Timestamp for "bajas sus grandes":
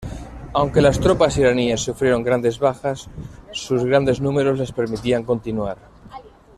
2.57-4.19